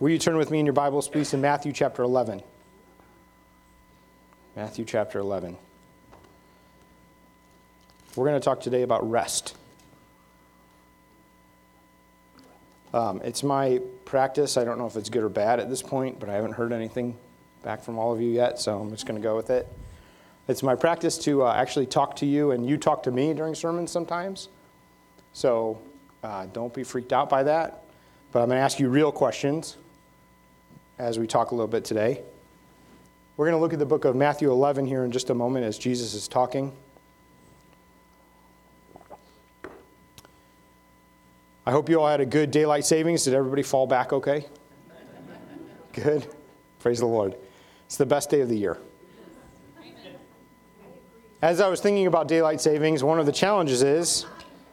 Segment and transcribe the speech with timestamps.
[0.00, 2.42] Will you turn with me in your Bibles, please, to Matthew chapter 11?
[4.56, 5.58] Matthew chapter 11.
[8.16, 9.58] We're going to talk today about rest.
[12.94, 14.56] Um, it's my practice.
[14.56, 16.72] I don't know if it's good or bad at this point, but I haven't heard
[16.72, 17.14] anything
[17.62, 19.68] back from all of you yet, so I'm just going to go with it.
[20.48, 23.54] It's my practice to uh, actually talk to you, and you talk to me during
[23.54, 24.48] sermons sometimes.
[25.34, 25.82] So
[26.22, 27.84] uh, don't be freaked out by that.
[28.32, 29.76] But I'm going to ask you real questions
[31.00, 32.22] as we talk a little bit today.
[33.38, 35.64] We're going to look at the book of Matthew 11 here in just a moment
[35.64, 36.72] as Jesus is talking.
[41.64, 43.24] I hope you all had a good daylight savings.
[43.24, 44.44] Did everybody fall back okay?
[45.92, 46.26] Good.
[46.80, 47.34] Praise the Lord.
[47.86, 48.78] It's the best day of the year.
[51.40, 54.26] As I was thinking about daylight savings, one of the challenges is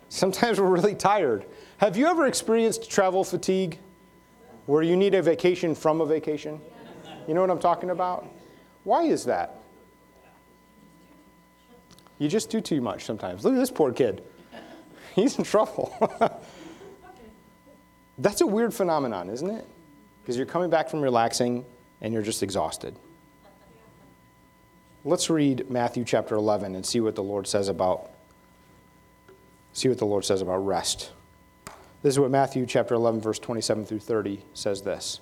[0.09, 1.45] sometimes we're really tired.
[1.77, 3.79] Have you ever experienced travel fatigue
[4.67, 6.61] where you need a vacation from a vacation?
[7.27, 8.25] You know what I'm talking about?
[8.83, 9.55] Why is that?
[12.19, 13.43] You just do too much sometimes.
[13.43, 14.23] Look at this poor kid.
[15.15, 15.91] He's in trouble.
[18.17, 19.65] That's a weird phenomenon, isn't it?
[20.21, 21.65] Because you're coming back from relaxing
[22.01, 22.95] and you're just exhausted.
[25.05, 28.11] Let's read Matthew chapter 11 and see what the Lord says about
[29.73, 31.11] see what the Lord says about rest.
[32.07, 35.19] This is what Matthew chapter 11 verse 27 through 30 says this.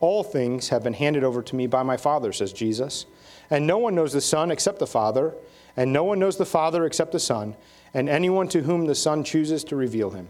[0.00, 3.06] All things have been handed over to me by my Father, says Jesus.
[3.50, 5.32] And no one knows the Son except the Father,
[5.76, 7.54] and no one knows the Father except the Son,
[7.94, 10.26] and anyone to whom the Son chooses to reveal him.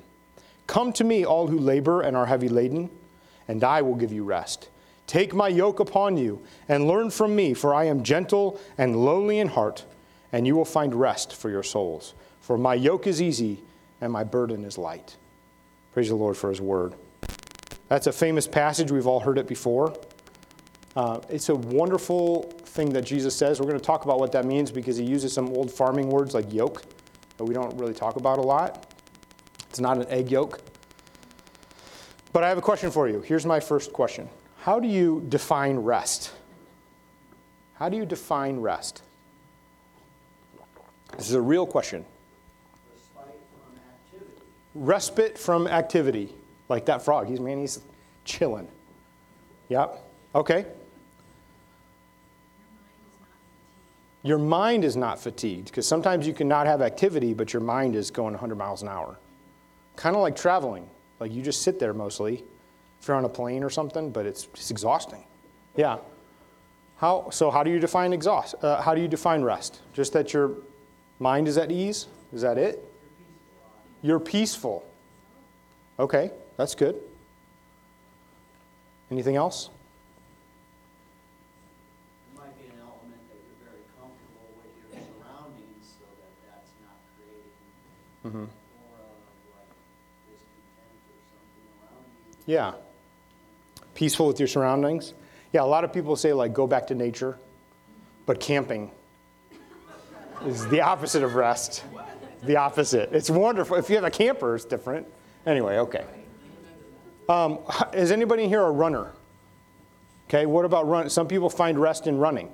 [0.67, 2.91] Come to me, all who labor and are heavy laden,
[3.49, 4.69] and I will give you rest.
[5.07, 9.39] Take my yoke upon you and learn from me, for I am gentle and lowly
[9.39, 9.87] in heart,
[10.33, 12.13] and you will find rest for your souls.
[12.43, 13.63] For my yoke is easy
[14.03, 15.17] and my burden is light.
[15.93, 16.95] Praise the Lord for his word.
[17.89, 18.91] That's a famous passage.
[18.91, 19.95] We've all heard it before.
[20.97, 23.61] Uh, it's a wonderful thing that Jesus says.
[23.61, 26.35] We're going to talk about what that means because he uses some old farming words
[26.35, 26.83] like yoke
[27.37, 28.93] that we don't really talk about a lot.
[29.69, 30.61] It's not an egg yolk.
[32.33, 33.21] But I have a question for you.
[33.21, 34.29] Here's my first question
[34.59, 36.33] How do you define rest?
[37.75, 39.03] How do you define rest?
[41.17, 42.07] This is a real question.
[44.75, 46.35] Respite from activity.
[46.69, 47.29] Like that frog.
[47.29, 47.81] He's man, he's
[48.25, 48.69] chilling.
[49.69, 50.03] Yep.
[50.35, 50.67] Okay.
[54.23, 57.97] Your mind is not fatigued because sometimes you can not have activity, but your mind
[57.97, 59.19] is going 100 miles an hour.
[59.97, 60.89] Kind of like traveling.
[61.19, 62.45] Like you just sit there mostly
[63.01, 65.25] if you're on a plane or something, but it's, it's exhausting.
[65.77, 65.99] Yeah.
[66.99, 68.55] How, so how do you define exhaust?
[68.63, 69.81] Uh, how do you define rest?
[69.93, 70.53] Just that your
[71.19, 72.07] mind is at ease?
[72.33, 72.92] Is that it?
[74.03, 74.85] You're peaceful.
[75.99, 76.97] Okay, that's good.
[79.11, 79.71] Anything else?
[82.35, 86.71] It might be an element that you're very comfortable with your surroundings so that that's
[86.83, 87.47] not creating
[88.25, 88.39] Mm-hmm.
[88.39, 89.21] more of
[89.55, 89.71] like
[90.27, 92.05] discontent or something around
[92.47, 92.55] you.
[92.55, 92.73] Yeah.
[93.95, 95.15] Peaceful with your surroundings.
[95.53, 97.39] Yeah, a lot of people say, like, go back to nature,
[98.25, 98.91] but camping
[100.47, 101.85] is the opposite of rest.
[102.43, 103.11] The opposite.
[103.13, 103.77] It's wonderful.
[103.77, 105.07] If you have a camper, it's different.
[105.47, 106.05] Anyway, okay.
[107.29, 107.61] Um,
[107.93, 109.13] is anybody here a runner?
[110.29, 111.11] Okay, what about run?
[111.11, 112.51] Some people find rest in running,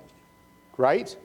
[0.77, 1.15] right?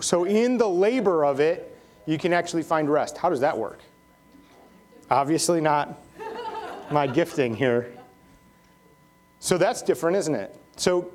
[0.00, 1.76] So, in the labor of it,
[2.06, 3.16] you can actually find rest.
[3.16, 3.80] How does that work?
[5.10, 6.02] Obviously, not
[6.90, 7.92] my gifting here.
[9.40, 10.54] So, that's different, isn't it?
[10.76, 11.10] So,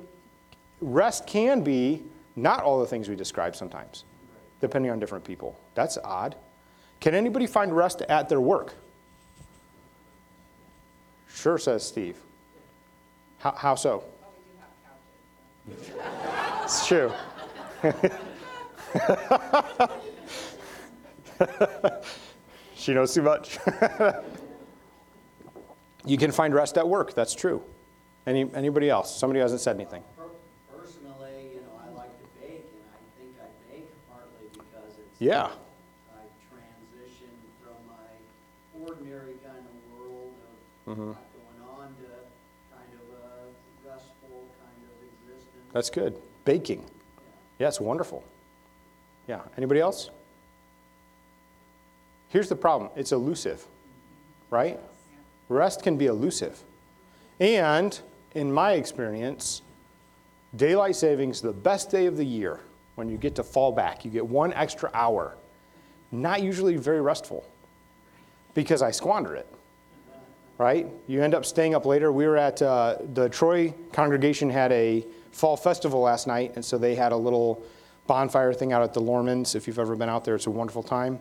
[0.80, 2.02] rest can be
[2.34, 4.04] not all the things we describe sometimes,
[4.60, 5.58] depending on different people.
[5.74, 6.34] That's odd.
[7.00, 8.74] Can anybody find rest at their work?
[11.32, 12.16] Sure, says Steve.
[13.38, 14.04] How, how so?
[16.62, 17.10] It's true.
[22.74, 23.58] she knows too much.
[26.04, 27.14] you can find rest at work.
[27.14, 27.62] That's true.
[28.26, 29.16] Any, anybody else?
[29.16, 30.02] Somebody hasn't said anything.
[30.76, 35.20] Personally, you know, I like to bake and I think I bake partly because it's.
[35.20, 35.44] Yeah.
[35.44, 35.48] I
[36.52, 37.32] transition
[37.62, 38.10] from my
[38.86, 39.64] ordinary kind of
[40.86, 40.96] Mhm.
[40.96, 41.16] going
[41.68, 42.08] on to
[42.74, 45.70] kind of a restful kind of existence.
[45.72, 46.20] That's good.
[46.44, 46.84] Baking.
[47.58, 48.24] Yeah, it's wonderful.
[49.28, 49.42] Yeah.
[49.56, 50.10] Anybody else?
[52.28, 53.66] Here's the problem it's elusive,
[54.50, 54.78] right?
[55.48, 56.62] Rest can be elusive.
[57.40, 57.98] And
[58.34, 59.62] in my experience,
[60.56, 62.60] daylight savings the best day of the year
[62.94, 64.04] when you get to fall back.
[64.04, 65.36] You get one extra hour.
[66.12, 67.44] Not usually very restful
[68.54, 69.46] because I squander it.
[70.60, 70.86] Right?
[71.06, 72.12] You end up staying up later.
[72.12, 76.76] We were at uh, the Troy congregation had a fall festival last night, and so
[76.76, 77.64] they had a little
[78.06, 79.54] bonfire thing out at the Lormans.
[79.56, 81.18] If you've ever been out there, it's a wonderful time.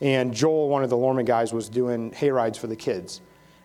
[0.00, 3.20] And Joel, one of the Lorman guys, was doing hay rides for the kids.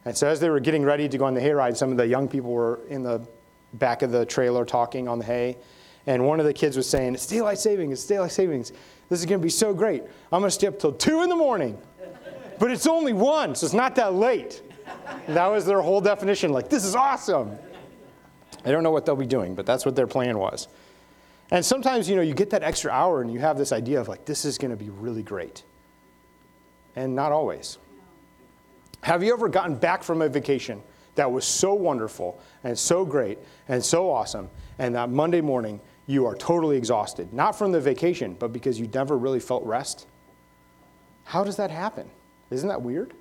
[0.05, 1.97] And so as they were getting ready to go on the hay ride, some of
[1.97, 3.27] the young people were in the
[3.73, 5.57] back of the trailer talking on the hay.
[6.05, 8.71] And one of the kids was saying, It's daylight savings, it's daylight savings.
[9.09, 10.03] This is going to be so great.
[10.31, 11.75] I'm going to stay up till 2 in the morning.
[12.59, 14.61] But it's only 1, so it's not that late.
[15.27, 17.57] That was their whole definition like, this is awesome.
[18.65, 20.67] I don't know what they'll be doing, but that's what their plan was.
[21.51, 24.07] And sometimes, you know, you get that extra hour and you have this idea of
[24.07, 25.63] like, this is going to be really great.
[26.95, 27.77] And not always.
[29.01, 30.81] Have you ever gotten back from a vacation
[31.15, 34.49] that was so wonderful and so great and so awesome,
[34.79, 37.31] and that Monday morning you are totally exhausted?
[37.31, 40.07] Not from the vacation, but because you never really felt rest?
[41.23, 42.09] How does that happen?
[42.49, 43.13] Isn't that weird?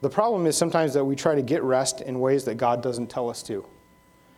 [0.00, 3.08] The problem is sometimes that we try to get rest in ways that God doesn't
[3.08, 3.64] tell us to.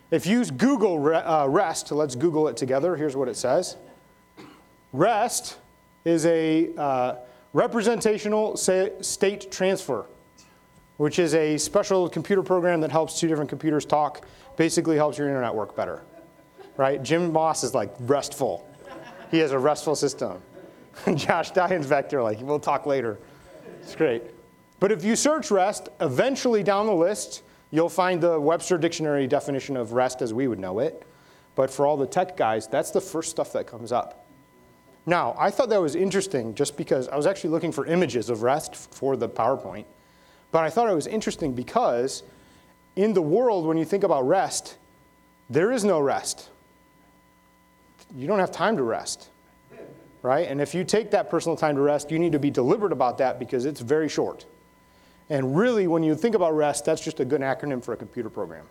[0.09, 2.95] If you use Google uh, rest, let's Google it together.
[2.95, 3.77] Here's what it says
[4.91, 5.57] Rest
[6.03, 7.15] is a uh,
[7.53, 10.05] representational state transfer,
[10.97, 14.25] which is a special computer program that helps two different computers talk,
[14.57, 16.01] basically helps your internet work better.
[16.75, 17.01] Right?
[17.03, 18.67] Jim Moss is like restful.
[19.29, 20.41] He has a restful system.
[21.15, 23.19] Josh Dion's back there like, we'll talk later.
[23.81, 24.23] It's great.
[24.81, 29.77] But if you search rest, eventually down the list, you'll find the Webster Dictionary definition
[29.77, 31.05] of rest as we would know it.
[31.53, 34.25] But for all the tech guys, that's the first stuff that comes up.
[35.05, 38.41] Now, I thought that was interesting just because I was actually looking for images of
[38.41, 39.85] rest for the PowerPoint.
[40.51, 42.23] But I thought it was interesting because
[42.95, 44.77] in the world, when you think about rest,
[45.47, 46.49] there is no rest.
[48.15, 49.29] You don't have time to rest,
[50.23, 50.47] right?
[50.47, 53.19] And if you take that personal time to rest, you need to be deliberate about
[53.19, 54.45] that because it's very short.
[55.31, 58.29] And really, when you think about REST, that's just a good acronym for a computer
[58.29, 58.65] program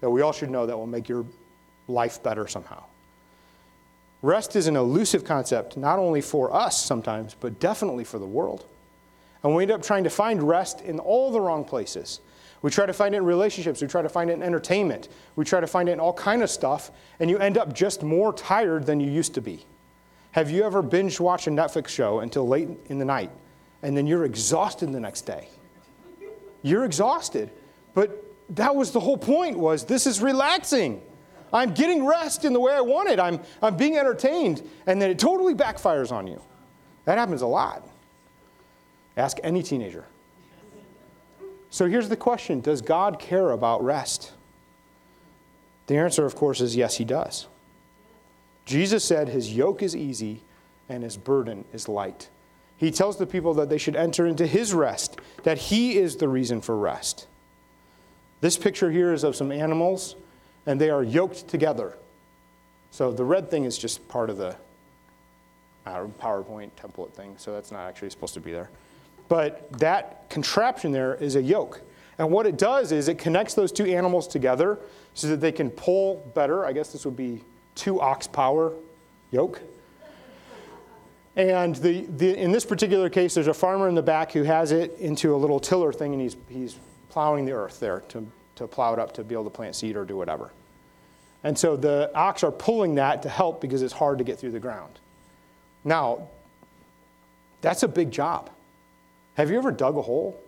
[0.00, 1.26] that we all should know that will make your
[1.88, 2.84] life better somehow.
[4.22, 8.66] Rest is an elusive concept, not only for us sometimes, but definitely for the world.
[9.42, 12.20] And we end up trying to find rest in all the wrong places.
[12.62, 15.44] We try to find it in relationships, we try to find it in entertainment, we
[15.44, 18.32] try to find it in all kind of stuff, and you end up just more
[18.32, 19.66] tired than you used to be.
[20.30, 23.32] Have you ever binge watched a Netflix show until late in the night,
[23.82, 25.48] and then you're exhausted the next day?
[26.66, 27.50] You're exhausted.
[27.94, 31.00] But that was the whole point was this is relaxing.
[31.52, 33.20] I'm getting rest in the way I want it.
[33.20, 34.68] I'm, I'm being entertained.
[34.86, 36.42] And then it totally backfires on you.
[37.04, 37.88] That happens a lot.
[39.16, 40.04] Ask any teenager.
[41.70, 44.32] So here's the question Does God care about rest?
[45.86, 47.46] The answer, of course, is yes, he does.
[48.64, 50.42] Jesus said his yoke is easy
[50.88, 52.28] and his burden is light.
[52.76, 56.28] He tells the people that they should enter into his rest, that he is the
[56.28, 57.26] reason for rest.
[58.40, 60.14] This picture here is of some animals,
[60.66, 61.96] and they are yoked together.
[62.90, 64.56] So the red thing is just part of the
[65.86, 68.68] uh, PowerPoint template thing, so that's not actually supposed to be there.
[69.28, 71.80] But that contraption there is a yoke.
[72.18, 74.78] And what it does is it connects those two animals together
[75.14, 76.64] so that they can pull better.
[76.64, 77.42] I guess this would be
[77.74, 78.72] two ox power
[79.30, 79.60] yoke.
[81.36, 84.72] And the, the, in this particular case, there's a farmer in the back who has
[84.72, 86.76] it into a little tiller thing, and he's, he's
[87.10, 89.96] plowing the earth there to, to plow it up to be able to plant seed
[89.96, 90.50] or do whatever.
[91.44, 94.52] And so the ox are pulling that to help because it's hard to get through
[94.52, 94.98] the ground.
[95.84, 96.28] Now,
[97.60, 98.50] that's a big job.
[99.34, 100.42] Have you ever dug a hole?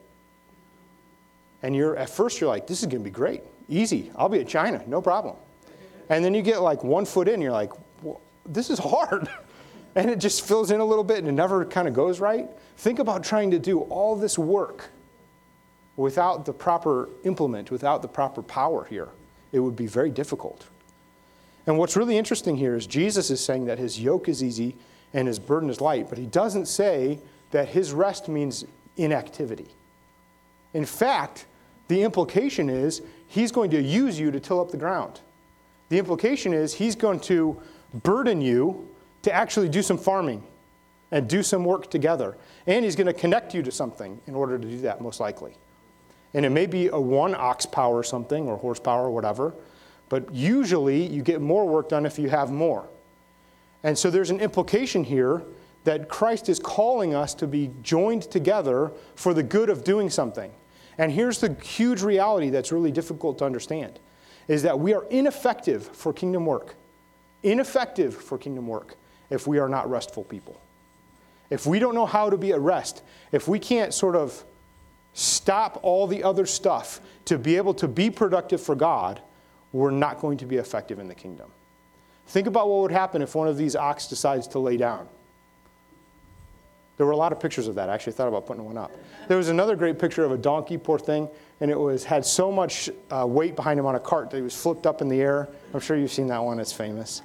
[1.63, 4.11] And you're at first you're like, this is going to be great, easy.
[4.17, 5.37] I'll be at China, no problem.
[6.09, 7.73] And then you get like one foot in, you're like,
[8.03, 9.29] well, this is hard.
[9.95, 12.49] and it just fills in a little bit and it never kind of goes right.
[12.77, 14.91] Think about trying to do all this work
[15.97, 19.09] without the proper implement, without the proper power here.
[19.53, 20.67] It would be very difficult.
[21.67, 24.77] And what's really interesting here is Jesus is saying that his yoke is easy
[25.13, 27.19] and his burden is light, but he doesn't say
[27.51, 28.65] that his rest means
[28.97, 29.67] inactivity.
[30.75, 31.47] In fact,
[31.89, 35.21] the implication is he's going to use you to till up the ground.
[35.89, 37.61] The implication is he's going to
[38.03, 38.88] burden you
[39.29, 40.43] to actually do some farming
[41.11, 42.37] and do some work together.
[42.67, 45.57] And he's going to connect you to something in order to do that, most likely.
[46.35, 49.55] And it may be a one ox power something or horsepower or whatever,
[50.09, 52.89] but usually you get more work done if you have more.
[53.83, 55.43] And so there's an implication here
[55.85, 60.51] that Christ is calling us to be joined together for the good of doing something.
[60.99, 63.99] And here's the huge reality that's really difficult to understand
[64.49, 66.75] is that we are ineffective for kingdom work.
[67.43, 68.97] Ineffective for kingdom work
[69.31, 70.61] if we are not restful people.
[71.51, 74.45] If we don't know how to be at rest, if we can't sort of
[75.15, 79.21] stop all the other stuff to be able to be productive for God,
[79.73, 81.51] we're not going to be effective in the kingdom.
[82.29, 85.09] Think about what would happen if one of these ox decides to lay down.
[86.99, 87.89] There were a lot of pictures of that.
[87.89, 88.91] I actually thought about putting one up.
[89.29, 91.29] There was another great picture of a donkey, poor thing,
[91.61, 94.43] and it was had so much uh, weight behind him on a cart that he
[94.43, 95.49] was flipped up in the air.
[95.73, 96.59] I'm sure you've seen that one.
[96.59, 97.23] It's famous.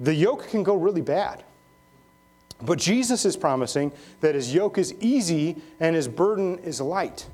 [0.00, 1.44] The yoke can go really bad.
[2.62, 7.26] But Jesus is promising that his yoke is easy and his burden is light.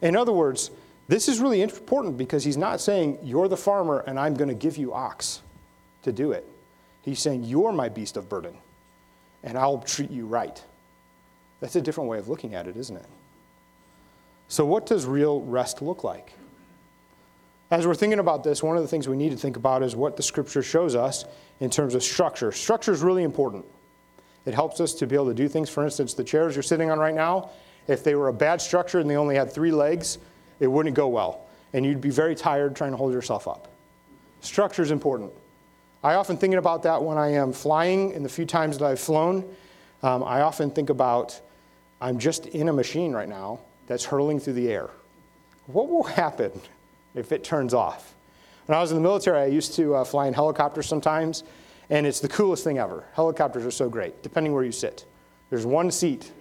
[0.00, 0.70] In other words,
[1.08, 4.54] this is really important because he's not saying, You're the farmer and I'm going to
[4.54, 5.42] give you ox
[6.02, 6.48] to do it.
[7.02, 8.56] He's saying, You're my beast of burden
[9.42, 10.62] and I'll treat you right.
[11.60, 13.06] That's a different way of looking at it, isn't it?
[14.48, 16.32] So, what does real rest look like?
[17.72, 19.96] As we're thinking about this, one of the things we need to think about is
[19.96, 21.24] what the scripture shows us
[21.58, 22.52] in terms of structure.
[22.52, 23.64] Structure is really important.
[24.44, 25.70] It helps us to be able to do things.
[25.70, 27.48] For instance, the chairs you're sitting on right now,
[27.88, 30.18] if they were a bad structure and they only had three legs,
[30.60, 31.46] it wouldn't go well.
[31.72, 33.68] And you'd be very tired trying to hold yourself up.
[34.42, 35.32] Structure is important.
[36.04, 39.00] I often think about that when I am flying, in the few times that I've
[39.00, 39.48] flown.
[40.02, 41.40] Um, I often think about
[42.02, 44.90] I'm just in a machine right now that's hurtling through the air.
[45.68, 46.60] What will happen
[47.14, 48.14] if it turns off?
[48.66, 51.44] When I was in the military, I used to uh, fly in helicopters sometimes,
[51.90, 53.04] and it's the coolest thing ever.
[53.14, 55.04] Helicopters are so great, depending where you sit.
[55.50, 56.32] There's one seat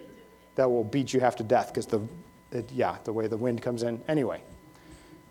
[0.55, 2.01] that will beat you half to death because the,
[2.51, 4.01] it, yeah, the way the wind comes in.
[4.07, 4.41] Anyway,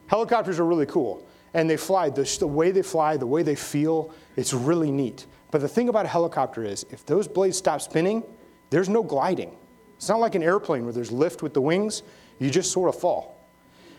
[0.09, 2.11] helicopters are really cool and they fly.
[2.11, 5.27] The, the way they fly, the way they feel, it's really neat.
[5.51, 8.23] But the thing about a helicopter is, if those blades stop spinning,
[8.71, 9.57] there's no gliding.
[9.97, 12.03] It's not like an airplane where there's lift with the wings,
[12.39, 13.37] you just sort of fall.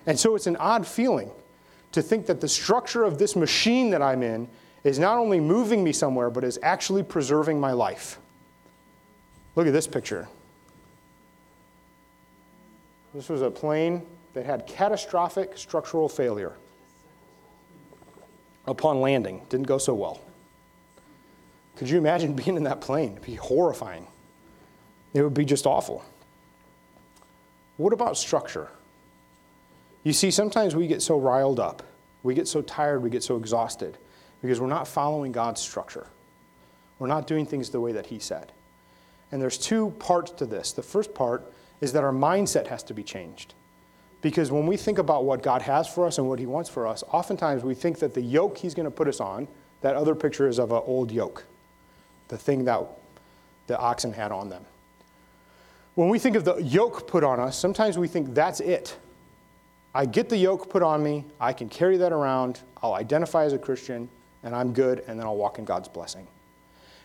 [0.06, 1.32] And so it's an odd feeling
[1.92, 4.48] to think that the structure of this machine that I'm in
[4.84, 8.18] is not only moving me somewhere, but is actually preserving my life.
[9.56, 10.28] Look at this picture.
[13.14, 14.02] This was a plane
[14.34, 16.54] that had catastrophic structural failure
[18.66, 19.42] upon landing.
[19.50, 20.22] Didn't go so well.
[21.76, 23.12] Could you imagine being in that plane?
[23.12, 24.08] It'd be horrifying.
[25.14, 26.04] It would be just awful.
[27.78, 28.70] What about structure?
[30.04, 31.84] You see, sometimes we get so riled up,
[32.24, 33.98] we get so tired, we get so exhausted
[34.42, 36.08] because we're not following God's structure.
[36.98, 38.52] We're not doing things the way that He said.
[39.32, 40.72] And there's two parts to this.
[40.72, 43.54] The first part is that our mindset has to be changed.
[44.22, 46.86] Because when we think about what God has for us and what He wants for
[46.86, 49.48] us, oftentimes we think that the yoke He's going to put us on,
[49.82, 51.46] that other picture is of an old yoke,
[52.28, 52.84] the thing that
[53.68, 54.66] the oxen had on them.
[55.96, 58.96] When we think of the yoke put on us, sometimes we think that's it.
[59.94, 63.54] I get the yoke put on me, I can carry that around, I'll identify as
[63.54, 64.10] a Christian,
[64.44, 66.28] and I'm good, and then I'll walk in God's blessing.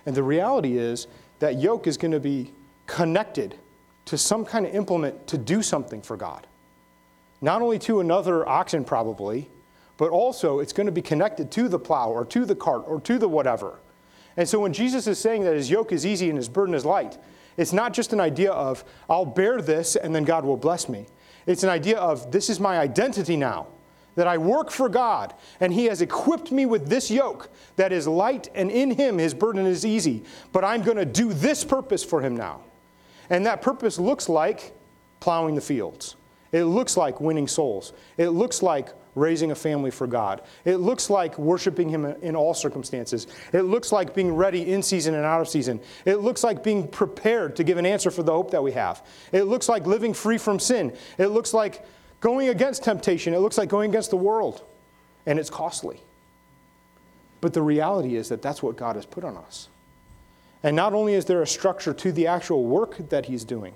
[0.07, 1.07] And the reality is
[1.41, 2.53] that yoke is going to be
[2.87, 3.57] connected
[4.05, 6.47] to some kind of implement to do something for God
[7.41, 9.49] not only to another oxen, probably,
[9.97, 13.01] but also it's going to be connected to the plow or to the cart or
[13.01, 13.79] to the whatever.
[14.37, 16.85] And so when Jesus is saying that his yoke is easy and his burden is
[16.85, 17.19] light,
[17.57, 21.07] it's not just an idea of, I'll bear this and then God will bless me.
[21.47, 23.69] It's an idea of, this is my identity now,
[24.17, 28.09] that I work for God and he has equipped me with this yoke that is
[28.09, 30.25] light and in him his burden is easy.
[30.53, 32.63] But I'm going to do this purpose for him now.
[33.31, 34.75] And that purpose looks like
[35.21, 36.17] plowing the fields.
[36.53, 37.93] It looks like winning souls.
[38.17, 40.43] It looks like raising a family for God.
[40.65, 43.27] It looks like worshiping Him in all circumstances.
[43.53, 45.81] It looks like being ready in season and out of season.
[46.05, 49.05] It looks like being prepared to give an answer for the hope that we have.
[49.33, 50.95] It looks like living free from sin.
[51.19, 51.85] It looks like
[52.21, 53.35] going against temptation.
[53.35, 54.63] It looks like going against the world.
[55.25, 56.01] And it's costly.
[57.41, 59.69] But the reality is that that's what God has put on us.
[60.63, 63.75] And not only is there a structure to the actual work that He's doing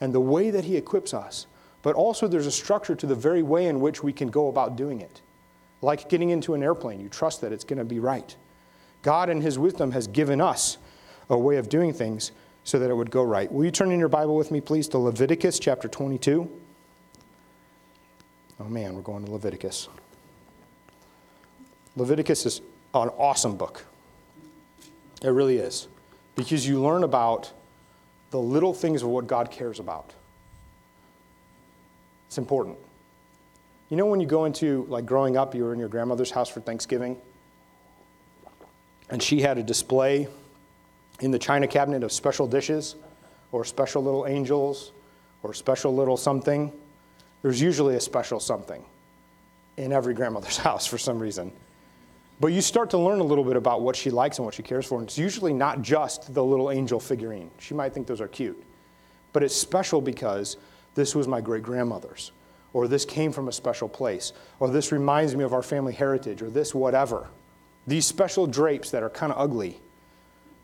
[0.00, 1.46] and the way that He equips us,
[1.84, 4.74] but also there's a structure to the very way in which we can go about
[4.74, 5.20] doing it.
[5.82, 8.34] Like getting into an airplane, you trust that it's going to be right.
[9.02, 10.78] God, in His wisdom, has given us
[11.28, 12.32] a way of doing things
[12.64, 13.52] so that it would go right.
[13.52, 16.50] Will you turn in your Bible with me, please, to Leviticus chapter 22?
[18.60, 19.88] Oh man, we're going to Leviticus.
[21.96, 22.60] Leviticus is
[22.94, 23.84] an awesome book.
[25.22, 25.86] It really is.
[26.34, 27.52] Because you learn about
[28.30, 30.14] the little things of what God cares about.
[32.34, 32.76] It's important.
[33.90, 36.48] You know, when you go into, like growing up, you were in your grandmother's house
[36.48, 37.16] for Thanksgiving,
[39.08, 40.26] and she had a display
[41.20, 42.96] in the china cabinet of special dishes
[43.52, 44.90] or special little angels
[45.44, 46.72] or special little something.
[47.42, 48.84] There's usually a special something
[49.76, 51.52] in every grandmother's house for some reason.
[52.40, 54.64] But you start to learn a little bit about what she likes and what she
[54.64, 54.98] cares for.
[54.98, 57.52] And it's usually not just the little angel figurine.
[57.60, 58.60] She might think those are cute.
[59.32, 60.56] But it's special because
[60.94, 62.32] this was my great grandmother's,
[62.72, 66.42] or this came from a special place, or this reminds me of our family heritage,
[66.42, 67.28] or this whatever.
[67.86, 69.80] These special drapes that are kind of ugly,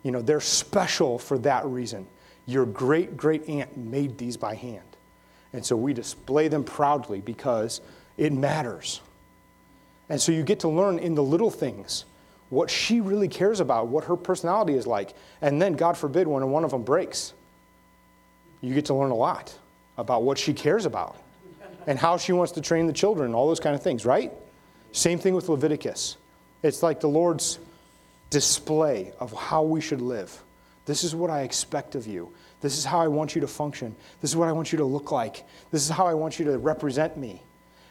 [0.02, 2.06] you know, they're special for that reason.
[2.46, 4.82] Your great great aunt made these by hand.
[5.52, 7.80] And so we display them proudly because
[8.16, 9.00] it matters.
[10.08, 12.04] And so you get to learn in the little things
[12.50, 15.14] what she really cares about, what her personality is like.
[15.40, 17.32] And then, God forbid, when one of them breaks,
[18.60, 19.54] you get to learn a lot
[20.00, 21.16] about what she cares about
[21.86, 24.32] and how she wants to train the children, all those kind of things, right?
[24.92, 26.16] Same thing with Leviticus.
[26.62, 27.58] It's like the Lord's
[28.30, 30.42] display of how we should live.
[30.86, 32.32] This is what I expect of you.
[32.60, 33.94] This is how I want you to function.
[34.20, 35.44] This is what I want you to look like.
[35.70, 37.42] This is how I want you to represent me.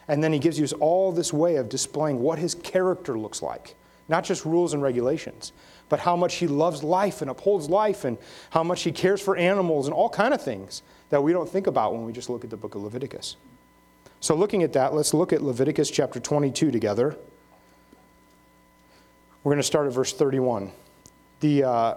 [0.08, 3.74] And then he gives you all this way of displaying what his character looks like,
[4.08, 5.52] not just rules and regulations,
[5.90, 8.16] but how much he loves life and upholds life and
[8.48, 11.66] how much he cares for animals and all kind of things that we don't think
[11.66, 13.36] about when we just look at the book of Leviticus.
[14.20, 17.16] So looking at that, let's look at Leviticus chapter 22 together.
[19.42, 20.70] We're going to start at verse 31.
[21.40, 21.94] The, uh,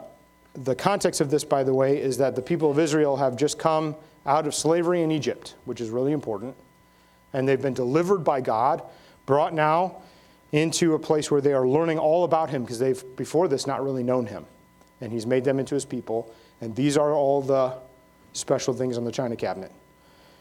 [0.55, 3.59] the context of this, by the way, is that the people of Israel have just
[3.59, 3.95] come
[4.25, 6.55] out of slavery in Egypt, which is really important.
[7.33, 8.81] And they've been delivered by God,
[9.25, 10.01] brought now
[10.53, 13.83] into a place where they are learning all about Him because they've, before this, not
[13.83, 14.45] really known Him.
[15.01, 16.33] And He's made them into His people.
[16.61, 17.75] And these are all the
[18.31, 19.71] special things on the china cabinet.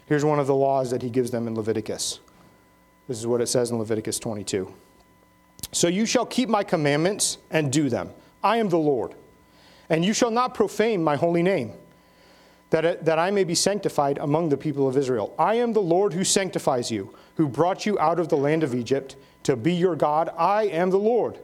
[0.05, 2.19] Here's one of the laws that He gives them in Leviticus.
[3.07, 4.71] This is what it says in Leviticus 22.
[5.71, 8.11] So you shall keep my commandments and do them.
[8.43, 9.15] I am the Lord.
[9.89, 11.73] And you shall not profane my holy name,
[12.73, 15.35] that, it, that I may be sanctified among the people of Israel.
[15.37, 18.73] I am the Lord who sanctifies you, who brought you out of the land of
[18.73, 20.31] Egypt to be your God.
[20.35, 21.37] I am the Lord.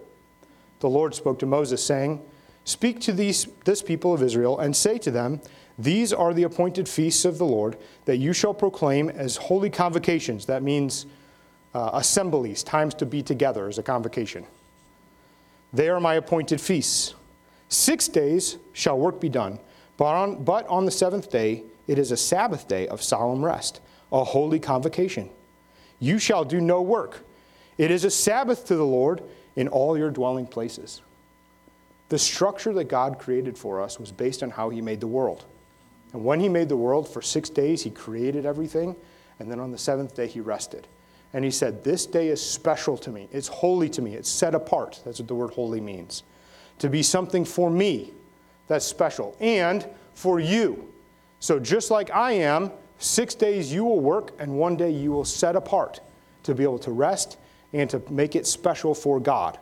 [0.80, 2.20] The Lord spoke to Moses, saying,
[2.64, 5.40] Speak to these, this people of Israel and say to them,
[5.78, 10.48] These are the appointed feasts of the Lord that you shall proclaim as holy convocations.
[10.48, 11.06] That means
[11.76, 14.48] uh, assemblies, times to be together as a convocation.
[15.74, 17.14] They are my appointed feasts.
[17.68, 19.60] Six days shall work be done,
[20.00, 23.82] but on, but on the seventh day it is a Sabbath day of solemn rest,
[24.14, 25.30] a holy convocation.
[26.00, 27.26] You shall do no work.
[27.78, 29.22] It is a Sabbath to the Lord
[29.58, 31.02] in all your dwelling places.
[32.08, 35.44] The structure that God created for us was based on how He made the world.
[36.14, 38.96] And when He made the world for six days, He created everything,
[39.38, 40.88] and then on the seventh day, He rested.
[41.34, 43.28] And He said, This day is special to me.
[43.34, 44.16] It's holy to me.
[44.16, 45.02] It's set apart.
[45.04, 46.24] That's what the word holy means
[46.78, 48.14] to be something for me
[48.70, 50.88] that's special and for you.
[51.42, 55.26] So, just like I am, six days you will work, and one day you will
[55.26, 56.00] set apart
[56.44, 57.38] to be able to rest
[57.74, 59.58] and to make it special for God.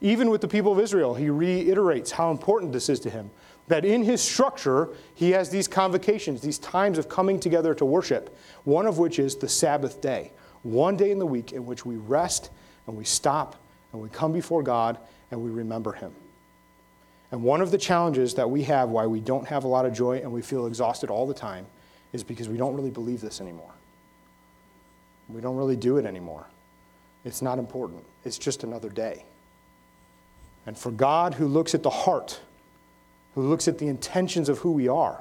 [0.00, 3.30] Even with the people of Israel, he reiterates how important this is to him.
[3.68, 8.36] That in his structure, he has these convocations, these times of coming together to worship,
[8.64, 11.96] one of which is the Sabbath day, one day in the week in which we
[11.96, 12.50] rest
[12.86, 13.56] and we stop
[13.92, 14.98] and we come before God
[15.30, 16.12] and we remember him.
[17.32, 19.92] And one of the challenges that we have why we don't have a lot of
[19.92, 21.66] joy and we feel exhausted all the time
[22.12, 23.72] is because we don't really believe this anymore.
[25.28, 26.46] We don't really do it anymore.
[27.24, 29.24] It's not important, it's just another day.
[30.66, 32.40] And for God, who looks at the heart,
[33.34, 35.20] who looks at the intentions of who we are,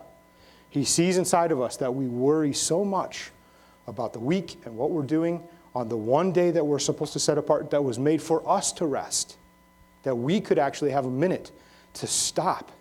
[0.70, 3.32] He sees inside of us that we worry so much
[3.88, 5.44] about the week and what we're doing
[5.76, 8.72] on the one day that we're supposed to set apart that was made for us
[8.74, 9.38] to rest,
[10.04, 11.52] that we could actually have a minute
[11.96, 12.72] to stop.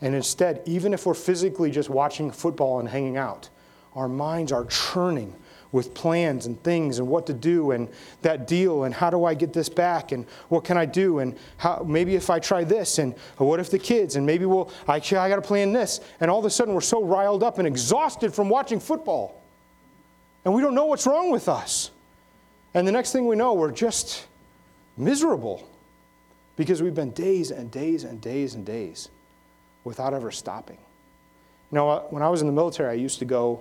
[0.00, 3.48] And instead, even if we're physically just watching football and hanging out,
[3.94, 5.34] our minds are churning
[5.72, 7.88] with plans and things and what to do and
[8.22, 11.36] that deal and how do I get this back and what can I do and
[11.56, 14.96] how maybe if I try this and what if the kids and maybe we'll I,
[14.96, 16.00] I got to plan this.
[16.20, 19.42] And all of a sudden we're so riled up and exhausted from watching football.
[20.44, 21.90] And we don't know what's wrong with us.
[22.74, 24.26] And the next thing we know we're just
[24.96, 25.68] miserable
[26.56, 29.08] because we've been days and days and days and days
[29.84, 30.78] without ever stopping.
[31.70, 33.60] You know, when I was in the military, I used to go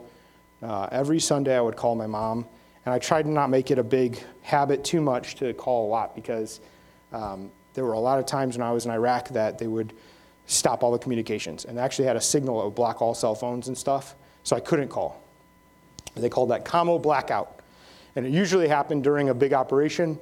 [0.61, 2.45] uh, every Sunday, I would call my mom,
[2.85, 5.89] and I tried to not make it a big habit too much to call a
[5.89, 6.59] lot because
[7.11, 9.93] um, there were a lot of times when I was in Iraq that they would
[10.47, 13.35] stop all the communications and they actually had a signal that would block all cell
[13.35, 15.21] phones and stuff, so I couldn't call.
[16.15, 17.59] They called that commo blackout.
[18.15, 20.17] And it usually happened during a big operation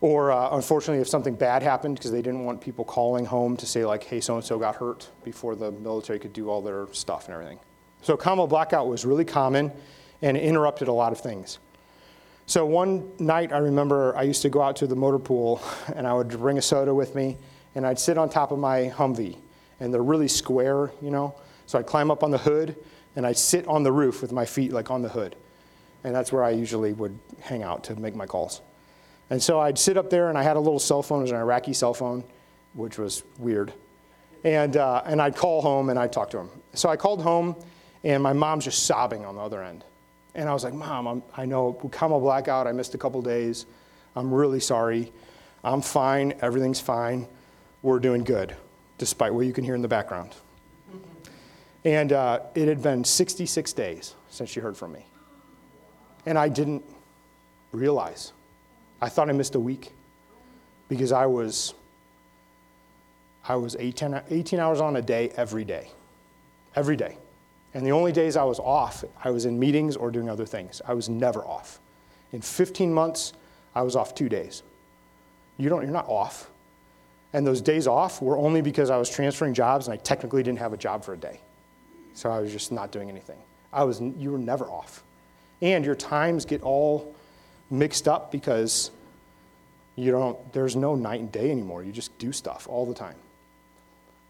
[0.00, 3.66] or uh, unfortunately, if something bad happened, because they didn't want people calling home to
[3.66, 6.86] say, like, hey, so and so got hurt before the military could do all their
[6.92, 7.58] stuff and everything.
[8.02, 9.72] So, commo blackout was really common
[10.22, 11.58] and interrupted a lot of things.
[12.46, 15.60] So, one night I remember I used to go out to the motor pool
[15.94, 17.36] and I would bring a soda with me
[17.74, 19.36] and I'd sit on top of my Humvee.
[19.78, 21.34] And they're really square, you know.
[21.66, 22.76] So I'd climb up on the hood
[23.16, 25.36] and I'd sit on the roof with my feet like on the hood.
[26.04, 28.60] And that's where I usually would hang out to make my calls.
[29.30, 31.20] And so I'd sit up there, and I had a little cell phone.
[31.20, 32.24] It was an Iraqi cell phone,
[32.74, 33.72] which was weird.
[34.42, 36.50] And, uh, and I'd call home, and I'd talk to him.
[36.74, 37.54] So I called home,
[38.02, 39.84] and my mom's just sobbing on the other end.
[40.34, 42.66] And I was like, Mom, I'm, I know, come a blackout.
[42.66, 43.66] I missed a couple days.
[44.16, 45.12] I'm really sorry.
[45.62, 46.34] I'm fine.
[46.40, 47.26] Everything's fine.
[47.82, 48.56] We're doing good,
[48.98, 50.34] despite what you can hear in the background.
[51.84, 55.06] And uh, it had been 66 days since she heard from me.
[56.26, 56.84] And I didn't
[57.72, 58.32] realize.
[59.00, 59.92] I thought I missed a week
[60.88, 61.74] because I was,
[63.48, 65.90] I was 18, 18 hours on a day every day.
[66.76, 67.16] Every day.
[67.72, 70.82] And the only days I was off, I was in meetings or doing other things.
[70.86, 71.78] I was never off.
[72.32, 73.32] In 15 months,
[73.74, 74.62] I was off two days.
[75.56, 76.50] You don't, you're not off.
[77.32, 80.58] And those days off were only because I was transferring jobs and I technically didn't
[80.58, 81.40] have a job for a day.
[82.14, 83.38] So I was just not doing anything.
[83.72, 85.04] I was, you were never off.
[85.62, 87.14] And your times get all
[87.70, 88.90] mixed up because
[89.96, 91.82] you don't, there's no night and day anymore.
[91.84, 93.16] You just do stuff all the time.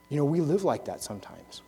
[0.09, 1.63] You know, we live like that sometimes.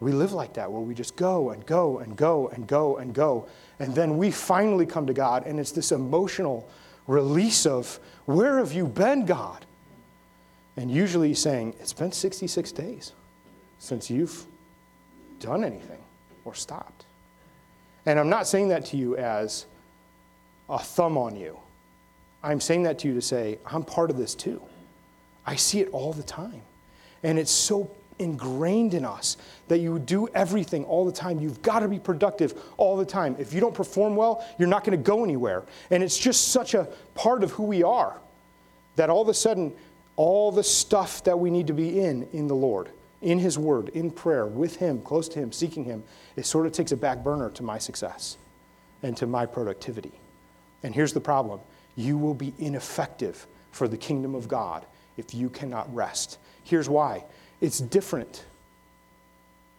[0.00, 3.14] We live like that where we just go and go and go and go and
[3.14, 3.48] go.
[3.78, 6.68] And then we finally come to God, and it's this emotional
[7.06, 9.64] release of, Where have you been, God?
[10.76, 13.12] And usually saying, It's been 66 days
[13.78, 14.44] since you've
[15.40, 16.00] done anything
[16.44, 17.04] or stopped.
[18.04, 19.66] And I'm not saying that to you as
[20.68, 21.58] a thumb on you.
[22.42, 24.62] I'm saying that to you to say, I'm part of this too.
[25.46, 26.62] I see it all the time.
[27.22, 29.36] And it's so ingrained in us
[29.68, 31.38] that you do everything all the time.
[31.38, 33.36] You've got to be productive all the time.
[33.38, 35.64] If you don't perform well, you're not going to go anywhere.
[35.90, 38.16] And it's just such a part of who we are
[38.96, 39.72] that all of a sudden,
[40.16, 43.90] all the stuff that we need to be in, in the Lord, in His Word,
[43.90, 46.02] in prayer, with Him, close to Him, seeking Him,
[46.36, 48.38] it sort of takes a back burner to my success
[49.02, 50.12] and to my productivity.
[50.82, 51.60] And here's the problem
[51.96, 54.84] you will be ineffective for the kingdom of God
[55.16, 56.38] if you cannot rest.
[56.64, 57.24] Here's why
[57.60, 58.44] it's different.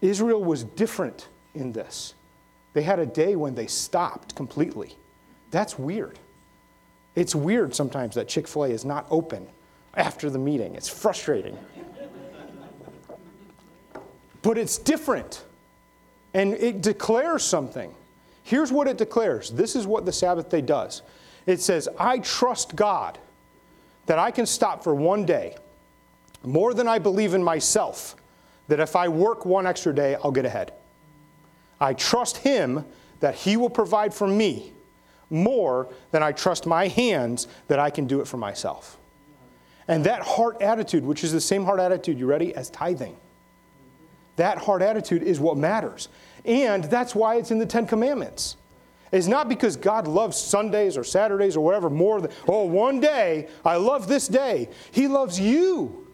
[0.02, 2.14] Israel was different in this.
[2.74, 4.96] They had a day when they stopped completely.
[5.52, 6.20] That's weird.
[7.16, 9.48] It's weird sometimes that Chick fil A is not open
[9.96, 10.76] after the meeting.
[10.76, 11.58] It's frustrating.
[14.44, 15.44] but it's different.
[16.34, 17.94] And it declares something.
[18.48, 21.02] Here's what it declares this is what the Sabbath day does
[21.46, 23.18] it says, I trust God
[24.06, 25.58] that I can stop for one day
[26.44, 28.16] more than I believe in myself
[28.70, 30.72] that if I work one extra day, I'll get ahead.
[31.82, 32.86] I trust Him
[33.20, 34.72] that He will provide for me
[35.30, 38.98] more than I trust my hands that I can do it for myself.
[39.90, 43.18] And that heart attitude, which is the same heart attitude, you ready, as tithing,
[44.38, 46.08] that heart attitude is what matters.
[46.48, 48.56] And that's why it's in the Ten Commandments.
[49.12, 53.48] It's not because God loves Sundays or Saturdays or whatever more than, oh, one day,
[53.64, 54.70] I love this day.
[54.92, 56.08] He loves you.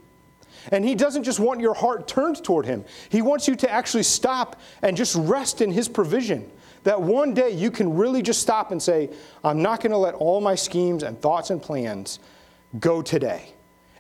[0.72, 4.04] And He doesn't just want your heart turned toward Him, He wants you to actually
[4.04, 6.50] stop and just rest in His provision.
[6.84, 9.10] That one day you can really just stop and say,
[9.44, 12.20] I'm not going to let all my schemes and thoughts and plans
[12.80, 13.54] go today.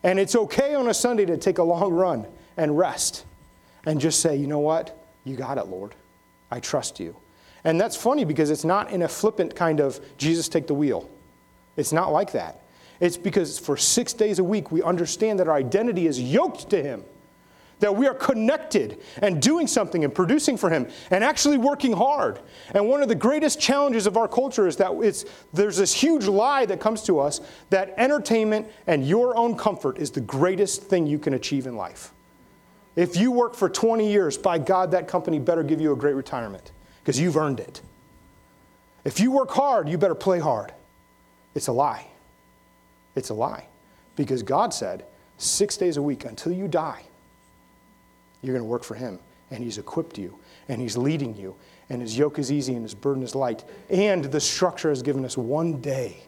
[0.03, 3.23] And it's okay on a Sunday to take a long run and rest
[3.85, 5.01] and just say, you know what?
[5.23, 5.95] You got it, Lord.
[6.53, 7.15] I trust you.
[7.63, 11.09] And that's funny because it's not in a flippant kind of Jesus take the wheel.
[11.77, 12.61] It's not like that.
[12.99, 16.83] It's because for six days a week, we understand that our identity is yoked to
[16.83, 17.03] Him,
[17.79, 22.39] that we are connected and doing something and producing for Him and actually working hard.
[22.75, 26.27] And one of the greatest challenges of our culture is that it's, there's this huge
[26.27, 31.07] lie that comes to us that entertainment and your own comfort is the greatest thing
[31.07, 32.13] you can achieve in life.
[32.95, 36.15] If you work for 20 years, by God, that company better give you a great
[36.15, 37.81] retirement because you've earned it.
[39.03, 40.73] If you work hard, you better play hard.
[41.55, 42.07] It's a lie.
[43.15, 43.67] It's a lie.
[44.15, 45.05] Because God said,
[45.37, 47.03] six days a week until you die,
[48.41, 49.19] you're going to work for Him.
[49.51, 51.55] And He's equipped you, and He's leading you,
[51.89, 53.63] and His yoke is easy, and His burden is light.
[53.89, 56.23] And the structure has given us one day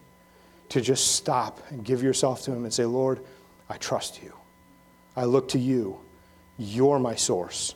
[0.69, 3.21] to just stop and give yourself to Him and say, Lord,
[3.69, 4.34] I trust you.
[5.15, 5.99] I look to you.
[6.58, 7.76] You're my source.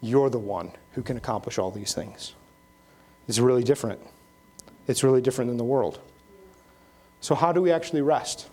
[0.00, 2.34] You're the one who can accomplish all these things.
[3.26, 4.00] It's really different.
[4.86, 6.00] It's really different than the world.
[7.20, 8.48] So, how do we actually rest?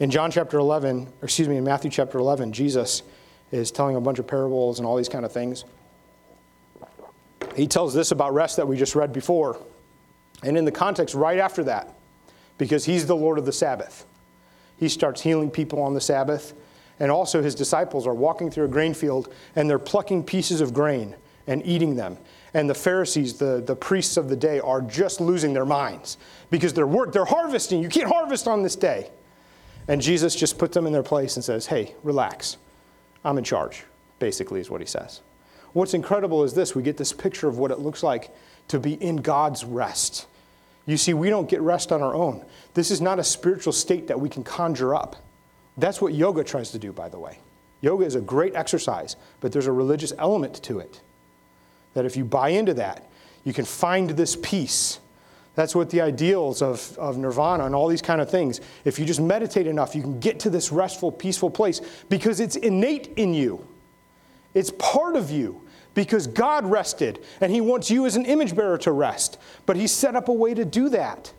[0.00, 3.02] In John chapter 11, or excuse me, in Matthew chapter 11, Jesus
[3.52, 5.64] is telling a bunch of parables and all these kind of things.
[7.54, 9.58] He tells this about rest that we just read before.
[10.42, 11.94] And in the context right after that,
[12.58, 14.06] because he's the Lord of the Sabbath,
[14.78, 16.54] he starts healing people on the Sabbath.
[17.02, 20.72] And also, his disciples are walking through a grain field and they're plucking pieces of
[20.72, 21.16] grain
[21.48, 22.16] and eating them.
[22.54, 26.16] And the Pharisees, the, the priests of the day, are just losing their minds
[26.48, 27.82] because they're, they're harvesting.
[27.82, 29.10] You can't harvest on this day.
[29.88, 32.56] And Jesus just puts them in their place and says, Hey, relax.
[33.24, 33.82] I'm in charge,
[34.20, 35.22] basically, is what he says.
[35.72, 38.30] What's incredible is this we get this picture of what it looks like
[38.68, 40.28] to be in God's rest.
[40.86, 42.44] You see, we don't get rest on our own.
[42.74, 45.16] This is not a spiritual state that we can conjure up.
[45.76, 47.38] That's what yoga tries to do, by the way.
[47.80, 51.00] Yoga is a great exercise, but there's a religious element to it.
[51.94, 53.10] That if you buy into that,
[53.44, 55.00] you can find this peace.
[55.54, 58.60] That's what the ideals of, of nirvana and all these kind of things.
[58.84, 62.56] If you just meditate enough, you can get to this restful, peaceful place because it's
[62.56, 63.66] innate in you.
[64.54, 65.60] It's part of you
[65.94, 69.38] because God rested and He wants you as an image bearer to rest.
[69.66, 71.32] But He set up a way to do that.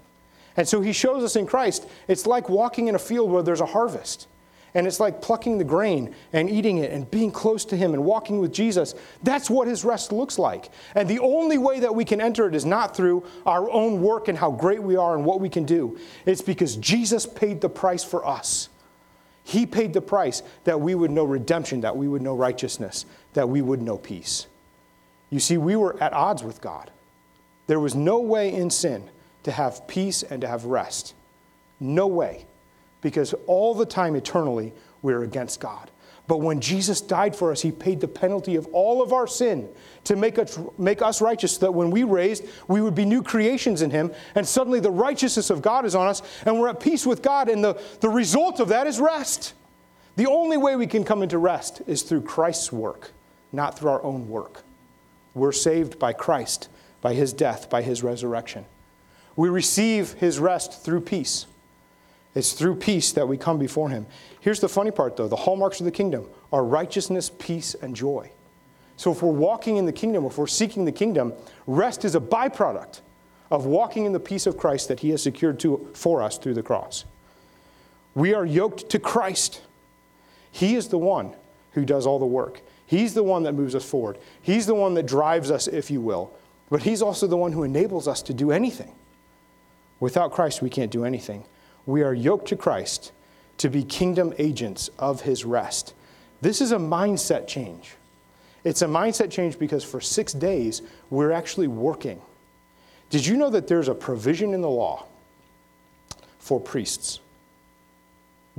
[0.56, 3.62] And so He shows us in Christ it's like walking in a field where there's
[3.62, 4.28] a harvest.
[4.76, 8.04] And it's like plucking the grain and eating it and being close to Him and
[8.04, 8.96] walking with Jesus.
[9.22, 10.72] That's what His rest looks like.
[10.96, 14.28] And the only way that we can enter it is not through our own work
[14.28, 16.00] and how great we are and what we can do.
[16.26, 18.70] It's because Jesus paid the price for us.
[19.44, 23.50] He paid the price that we would know redemption, that we would know righteousness, that
[23.50, 24.48] we would know peace.
[25.30, 26.92] You see, we were at odds with God.
[27.68, 29.10] There was no way in sin
[29.44, 31.14] to have peace and to have rest.
[31.80, 32.46] No way.
[33.02, 35.92] Because all the time, eternally, we're against God.
[36.26, 39.68] But when Jesus died for us, he paid the penalty of all of our sin
[40.06, 43.22] to make us, make us righteous, so that when we raised, we would be new
[43.22, 44.12] creations in him.
[44.36, 47.50] And suddenly the righteousness of God is on us, and we're at peace with God.
[47.50, 49.54] And the, the result of that is rest.
[50.16, 53.12] The only way we can come into rest is through Christ's work,
[53.52, 54.64] not through our own work.
[55.34, 56.70] We're saved by Christ,
[57.02, 58.66] by his death, by his resurrection.
[59.36, 61.46] We receive his rest through peace.
[62.36, 64.06] It's through peace that we come before him.
[64.40, 68.32] Here's the funny part, though the hallmarks of the kingdom are righteousness, peace, and joy.
[68.98, 71.34] So if we're walking in the kingdom, if we're seeking the kingdom,
[71.66, 73.02] rest is a byproduct
[73.52, 76.56] of walking in the peace of Christ that he has secured to, for us through
[76.56, 77.06] the cross.
[78.16, 79.62] We are yoked to Christ.
[80.52, 81.34] He is the one
[81.72, 82.62] who does all the work.
[82.86, 84.18] He's the one that moves us forward.
[84.42, 86.32] He's the one that drives us, if you will.
[86.70, 88.94] But He's also the one who enables us to do anything.
[90.04, 91.46] Without Christ, we can't do anything.
[91.86, 93.14] We are yoked to Christ
[93.58, 95.94] to be kingdom agents of His rest.
[96.42, 97.96] This is a mindset change.
[98.66, 102.22] It's a mindset change because for six days, we're actually working.
[103.12, 105.06] Did you know that there's a provision in the law
[106.38, 107.22] for priests?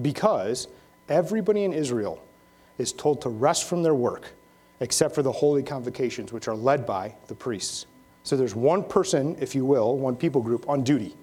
[0.00, 0.66] Because
[1.10, 2.24] everybody in Israel
[2.78, 4.32] is told to rest from their work,
[4.80, 7.84] except for the holy convocations, which are led by the priests.
[8.22, 11.14] So there's one person, if you will, one people group on duty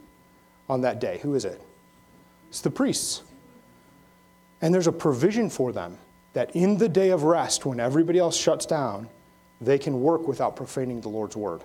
[0.69, 1.19] on that day.
[1.21, 1.61] Who is it?
[2.49, 3.23] It's the priests.
[4.61, 5.97] And there's a provision for them
[6.33, 9.09] that in the day of rest, when everybody else shuts down,
[9.59, 11.61] they can work without profaning the Lord's word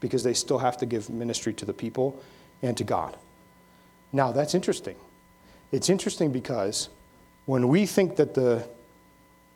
[0.00, 2.22] because they still have to give ministry to the people
[2.62, 3.16] and to God.
[4.12, 4.96] Now, that's interesting.
[5.72, 6.88] It's interesting because
[7.46, 8.66] when we think that the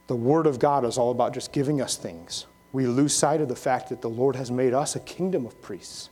[0.06, 2.46] the Word of God is all about just giving us things.
[2.72, 5.60] We lose sight of the fact that the Lord has made us a kingdom of
[5.62, 6.10] priests,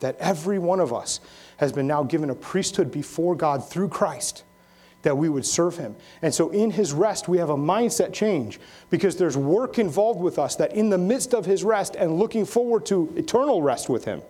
[0.00, 1.20] that every one of us
[1.58, 4.44] has been now given a priesthood before God through Christ,
[5.02, 5.96] that we would serve Him.
[6.22, 8.58] And so in His rest, we have a mindset change
[8.90, 12.44] because there's work involved with us that in the midst of His rest and looking
[12.44, 14.22] forward to eternal rest with Him,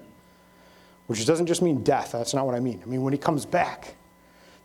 [1.07, 2.83] which doesn't just mean death, that's not what I mean.
[2.85, 3.97] I mean, when He comes back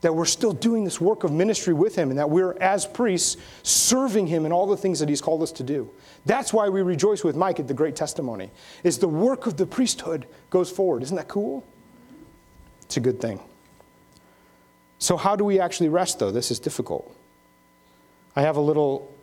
[0.01, 3.37] that we're still doing this work of ministry with Him and that we're, as priests,
[3.63, 5.89] serving Him in all the things that He's called us to do.
[6.25, 8.51] That's why we rejoice with Mike at the great testimony,
[8.83, 11.03] is the work of the priesthood goes forward.
[11.03, 11.63] Isn't that cool?
[12.91, 13.39] It's a good thing.
[14.99, 16.29] So, how do we actually rest, though?
[16.29, 17.15] This is difficult.
[18.35, 19.15] I have a little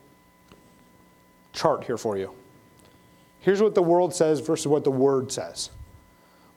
[1.52, 2.32] chart here for you.
[3.40, 5.68] Here's what the world says versus what the Word says.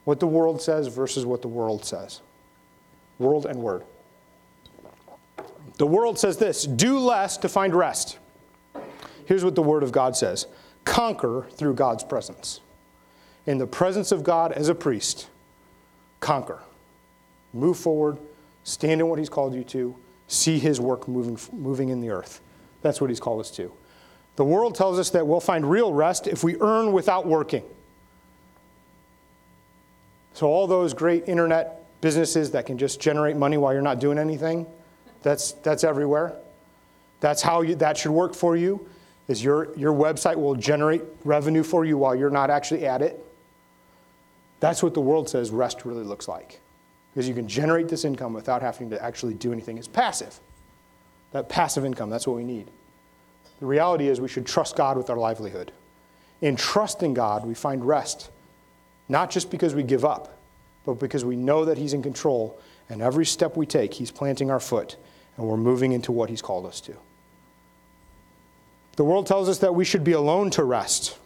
[0.05, 2.21] What the world says versus what the world says.
[3.19, 3.83] World and Word.
[5.79, 8.19] The world says this do less to find rest.
[9.25, 10.47] Here's what the Word of God says
[10.85, 12.61] conquer through God's presence.
[13.45, 15.27] In the presence of God as a priest,
[16.21, 16.61] conquer.
[17.53, 18.17] Move forward,
[18.63, 19.95] stand in what He's called you to,
[20.27, 22.41] see His work moving, moving in the earth.
[22.81, 23.71] That's what He's called us to.
[24.37, 27.63] The world tells us that we'll find real rest if we earn without working.
[30.33, 34.17] So, all those great internet businesses that can just generate money while you're not doing
[34.17, 34.65] anything,
[35.21, 36.35] that's, that's everywhere.
[37.19, 38.87] That's how you, that should work for you,
[39.27, 43.23] is your, your website will generate revenue for you while you're not actually at it.
[44.59, 46.61] That's what the world says rest really looks like.
[47.13, 49.77] Because you can generate this income without having to actually do anything.
[49.77, 50.39] It's passive.
[51.31, 52.09] that passive income.
[52.09, 52.67] That's what we need.
[53.59, 55.71] The reality is we should trust God with our livelihood.
[56.41, 58.29] In trusting God, we find rest,
[59.07, 60.37] not just because we give up,
[60.85, 64.49] but because we know that He's in control, and every step we take, He's planting
[64.49, 64.97] our foot,
[65.37, 66.95] and we're moving into what He's called us to.
[68.95, 71.17] The world tells us that we should be alone to rest.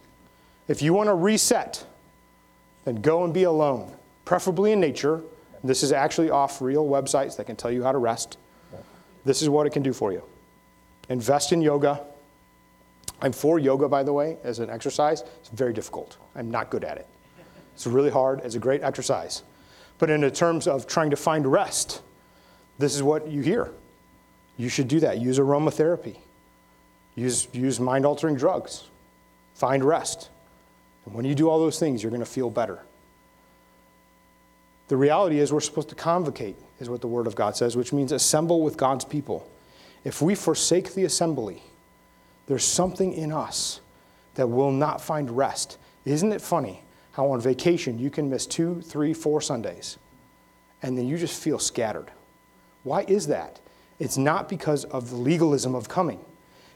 [0.68, 1.84] If you want to reset,
[2.84, 3.92] then go and be alone,
[4.24, 5.22] preferably in nature.
[5.64, 8.38] This is actually off real websites that can tell you how to rest.
[9.24, 10.22] This is what it can do for you.
[11.08, 12.00] Invest in yoga.
[13.20, 15.22] I'm for yoga, by the way, as an exercise.
[15.40, 16.18] It's very difficult.
[16.34, 17.06] I'm not good at it.
[17.74, 18.40] It's really hard.
[18.44, 19.42] It's a great exercise.
[19.98, 22.02] But in terms of trying to find rest,
[22.78, 23.70] this is what you hear.
[24.56, 25.18] You should do that.
[25.18, 26.16] Use aromatherapy.
[27.14, 28.84] Use, use mind altering drugs.
[29.54, 30.28] Find rest.
[31.04, 32.80] And when you do all those things, you're going to feel better.
[34.88, 37.92] The reality is, we're supposed to convocate, is what the Word of God says, which
[37.92, 39.50] means assemble with God's people.
[40.04, 41.62] If we forsake the assembly,
[42.46, 43.80] there's something in us
[44.34, 45.78] that will not find rest.
[46.04, 49.98] Isn't it funny how on vacation you can miss two, three, four Sundays
[50.82, 52.12] and then you just feel scattered?
[52.84, 53.58] Why is that?
[53.98, 56.24] It's not because of the legalism of coming,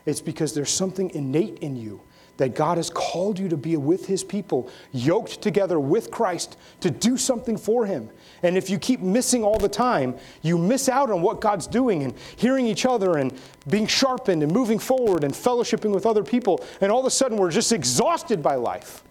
[0.06, 2.00] it's because there's something innate in you
[2.36, 6.90] that God has called you to be with His people, yoked together with Christ to
[6.90, 8.10] do something for Him.
[8.42, 12.02] And if you keep missing all the time, you miss out on what God's doing
[12.02, 13.32] and hearing each other and
[13.68, 16.64] being sharpened and moving forward and fellowshipping with other people.
[16.80, 19.04] And all of a sudden, we're just exhausted by life.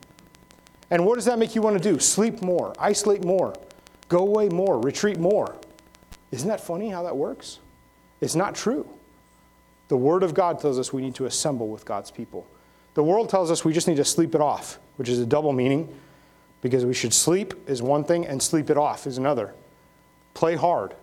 [0.92, 2.00] And what does that make you want to do?
[2.00, 3.54] Sleep more, isolate more,
[4.08, 5.56] go away more, retreat more.
[6.32, 7.60] Isn't that funny how that works?
[8.22, 8.90] It's not true.
[9.88, 12.48] The Word of God tells us we need to assemble with God's people.
[12.94, 15.54] The world tells us we just need to sleep it off, which is a double
[15.54, 15.94] meaning
[16.62, 19.54] because we should sleep is one thing and sleep it off is another.
[20.34, 20.94] Play hard.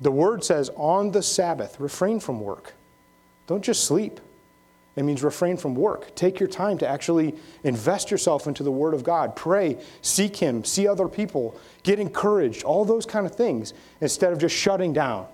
[0.00, 2.74] The word says on the Sabbath, refrain from work.
[3.46, 4.20] Don't just sleep.
[4.94, 6.14] It means refrain from work.
[6.16, 9.36] Take your time to actually invest yourself into the Word of God.
[9.36, 14.40] Pray, seek Him, see other people, get encouraged, all those kind of things, instead of
[14.40, 15.28] just shutting down.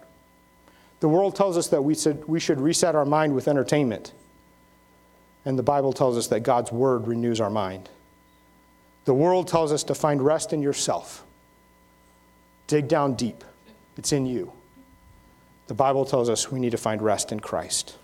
[1.01, 4.13] The world tells us that we should, we should reset our mind with entertainment.
[5.45, 7.89] And the Bible tells us that God's word renews our mind.
[9.05, 11.25] The world tells us to find rest in yourself.
[12.67, 13.45] Dig down deep,
[13.97, 14.53] it's in you.
[15.67, 17.97] The Bible tells us we need to find rest in Christ.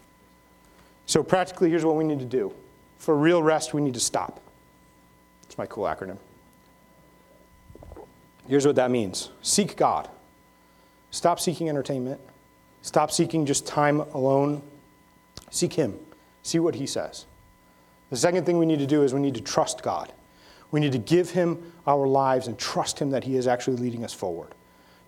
[1.06, 2.54] So, practically, here's what we need to do
[3.00, 4.40] for real rest, we need to stop.
[5.44, 6.18] It's my cool acronym.
[8.46, 10.08] Here's what that means seek God.
[11.10, 12.20] Stop seeking entertainment.
[12.82, 14.62] Stop seeking just time alone.
[15.50, 15.98] Seek Him.
[16.42, 17.24] See what He says.
[18.10, 20.12] The second thing we need to do is we need to trust God.
[20.70, 24.04] We need to give Him our lives and trust Him that He is actually leading
[24.04, 24.54] us forward.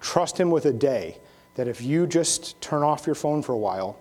[0.01, 1.19] Trust Him with a day
[1.55, 3.99] that if you just turn off your phone for a while,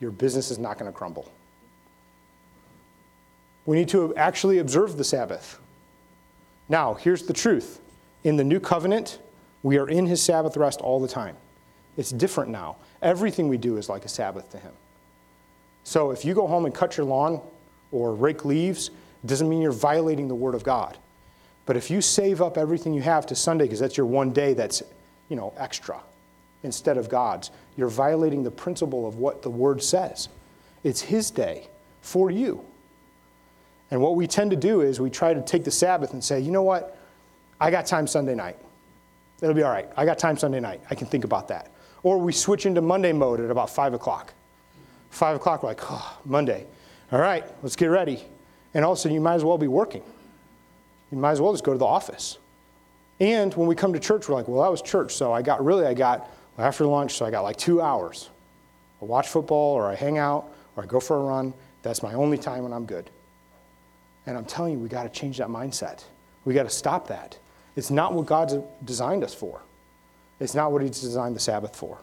[0.00, 1.30] your business is not going to crumble.
[3.66, 5.58] We need to actually observe the Sabbath.
[6.68, 7.80] Now, here's the truth
[8.24, 9.18] in the new covenant,
[9.62, 11.36] we are in His Sabbath rest all the time.
[11.96, 12.76] It's different now.
[13.02, 14.72] Everything we do is like a Sabbath to Him.
[15.84, 17.40] So if you go home and cut your lawn,
[17.92, 18.88] or rake leaves,
[19.22, 20.96] it doesn't mean you're violating the Word of God.
[21.66, 24.54] But if you save up everything you have to Sunday because that's your one day
[24.54, 24.82] that's,
[25.28, 26.00] you know, extra
[26.62, 30.28] instead of God's, you're violating the principle of what the Word says.
[30.82, 31.68] It's His day
[32.00, 32.64] for you.
[33.90, 36.40] And what we tend to do is we try to take the Sabbath and say,
[36.40, 36.96] you know what?
[37.60, 38.56] I got time Sunday night.
[39.40, 39.88] It'll be all right.
[39.96, 40.80] I got time Sunday night.
[40.90, 41.70] I can think about that.
[42.02, 44.32] Or we switch into Monday mode at about 5 o'clock.
[45.10, 46.66] 5 o'clock, we're like, oh, Monday.
[47.10, 48.22] All right, let's get ready.
[48.74, 50.02] And all of a sudden, you might as well be working.
[51.10, 52.38] You might as well just go to the office.
[53.18, 55.14] And when we come to church, we're like, well, that was church.
[55.14, 58.28] So I got, really, I got after lunch, so I got like two hours.
[59.00, 61.54] I watch football, or I hang out, or I go for a run.
[61.82, 63.08] That's my only time when I'm good.
[64.26, 66.04] And I'm telling you, we got to change that mindset.
[66.44, 67.38] We got to stop that.
[67.74, 69.62] It's not what God's designed us for,
[70.40, 71.96] it's not what He's designed the Sabbath for.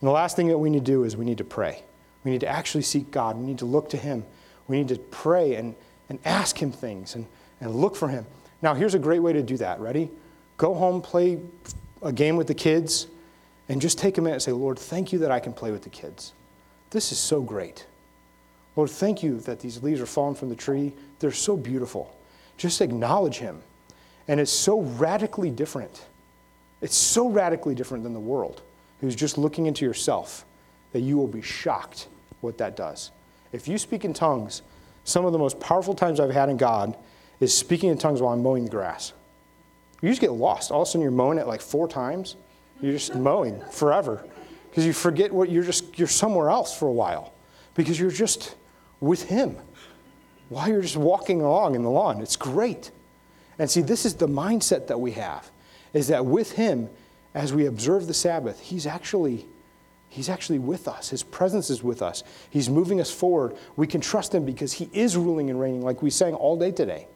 [0.00, 1.82] And the last thing that we need to do is we need to pray.
[2.24, 3.36] We need to actually seek God.
[3.36, 4.24] We need to look to Him.
[4.68, 5.74] We need to pray and,
[6.08, 7.26] and ask Him things and,
[7.60, 8.26] and look for Him.
[8.60, 9.80] Now, here's a great way to do that.
[9.80, 10.10] Ready?
[10.56, 11.40] Go home, play
[12.02, 13.08] a game with the kids,
[13.68, 15.82] and just take a minute and say, Lord, thank you that I can play with
[15.82, 16.32] the kids.
[16.90, 17.86] This is so great.
[18.76, 20.92] Lord, thank you that these leaves are falling from the tree.
[21.18, 22.16] They're so beautiful.
[22.56, 23.60] Just acknowledge Him.
[24.28, 26.04] And it's so radically different.
[26.80, 28.62] It's so radically different than the world
[29.00, 30.44] who's just looking into yourself
[30.92, 32.06] that you will be shocked
[32.42, 33.10] what that does.
[33.52, 34.62] If you speak in tongues,
[35.04, 36.96] some of the most powerful times I've had in God
[37.40, 39.12] is speaking in tongues while I'm mowing the grass.
[40.00, 40.70] You just get lost.
[40.70, 42.36] All of a sudden, you're mowing it like four times.
[42.80, 44.24] You're just mowing forever.
[44.68, 47.32] Because you forget what you're just, you're somewhere else for a while
[47.74, 48.56] because you're just
[49.00, 49.56] with Him
[50.48, 52.20] while you're just walking along in the lawn.
[52.20, 52.90] It's great.
[53.58, 55.50] And see, this is the mindset that we have
[55.92, 56.88] is that with Him,
[57.34, 59.46] as we observe the Sabbath, He's actually.
[60.12, 61.08] He's actually with us.
[61.08, 62.22] His presence is with us.
[62.50, 63.56] He's moving us forward.
[63.76, 66.70] We can trust Him because He is ruling and reigning, like we sang all day
[66.70, 67.06] today.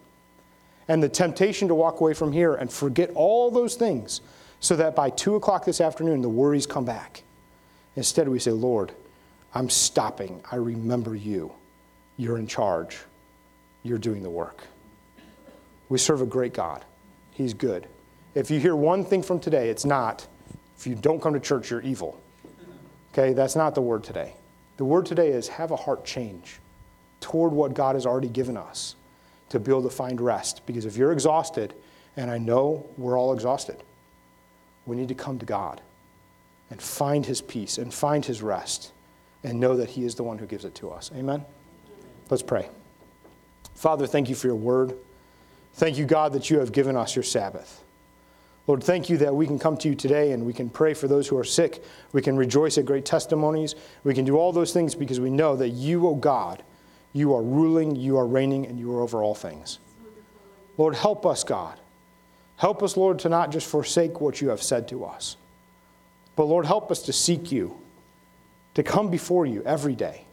[0.89, 4.23] And the temptation to walk away from here and forget all those things
[4.61, 7.23] so that by 2 o'clock this afternoon, the worries come back.
[7.97, 8.93] Instead, we say, Lord,
[9.53, 10.41] I'm stopping.
[10.51, 11.53] I remember you.
[12.17, 12.97] You're in charge.
[13.83, 14.63] You're doing the work.
[15.91, 16.83] We serve a great God.
[17.33, 17.89] He's good.
[18.35, 20.27] If you hear one thing from today, it's not,
[20.79, 22.19] if you don't come to church, you're evil.
[23.19, 24.35] Okay, that's not the word today.
[24.77, 26.59] The word today is have a heart change
[27.21, 28.95] toward what God has already given us
[29.49, 30.61] to be able to find rest.
[30.67, 31.73] Because if you're exhausted,
[32.19, 33.83] and I know we're all exhausted,
[34.85, 35.81] we need to come to God
[36.69, 38.93] and find his peace and find his rest
[39.43, 41.11] and know that he is the one who gives it to us.
[41.17, 41.43] Amen?
[42.29, 42.69] Let's pray.
[43.75, 44.95] Father, thank you for your word.
[45.73, 47.83] Thank you, God, that you have given us your Sabbath.
[48.67, 51.07] Lord, thank you that we can come to you today and we can pray for
[51.07, 51.85] those who are sick.
[52.13, 53.77] We can rejoice at great testimonies.
[54.03, 56.65] We can do all those things because we know that you, O oh God,
[57.13, 59.79] you are ruling, you are reigning, and you are over all things.
[60.77, 61.79] Lord, help us, God.
[62.57, 65.37] Help us, Lord, to not just forsake what you have said to us,
[66.35, 67.79] but Lord, help us to seek you,
[68.75, 70.26] to come before you every day.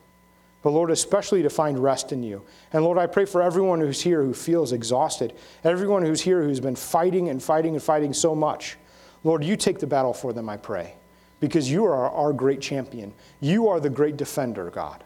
[0.64, 2.42] But Lord, especially to find rest in you.
[2.72, 5.34] And Lord, I pray for everyone who's here who feels exhausted,
[5.66, 8.78] everyone who's here who's been fighting and fighting and fighting so much.
[9.26, 10.94] Lord, you take the battle for them, I pray,
[11.42, 13.14] because you are our great champion.
[13.42, 15.04] You are the great defender, God.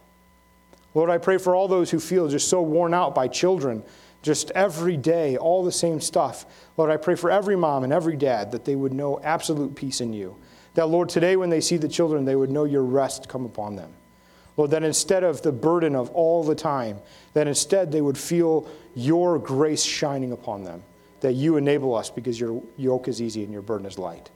[0.93, 3.83] Lord, I pray for all those who feel just so worn out by children,
[4.21, 6.45] just every day, all the same stuff.
[6.77, 10.01] Lord, I pray for every mom and every dad that they would know absolute peace
[10.01, 10.35] in you.
[10.75, 13.75] That, Lord, today when they see the children, they would know your rest come upon
[13.75, 13.91] them.
[14.57, 16.99] Lord, that instead of the burden of all the time,
[17.33, 20.81] that instead they would feel your grace shining upon them,
[21.21, 24.31] that you enable us because your yoke is easy and your burden is light.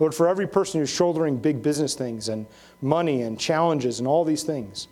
[0.00, 2.46] Lord, for every person who's shouldering big business things and
[2.82, 4.88] money and challenges and all these things,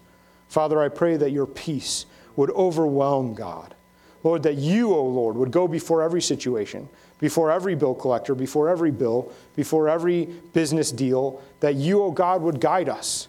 [0.49, 2.07] Father, I pray that your peace
[2.37, 3.74] would overwhelm God.
[4.22, 8.35] Lord, that you, O oh Lord, would go before every situation, before every bill collector,
[8.35, 13.29] before every bill, before every business deal, that you, O oh God, would guide us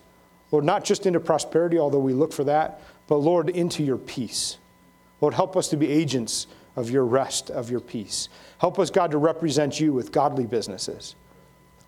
[0.51, 4.57] Lord, not just into prosperity, although we look for that, but Lord, into your peace.
[5.21, 8.29] Lord, help us to be agents of your rest, of your peace.
[8.59, 11.15] Help us, God, to represent you with godly businesses.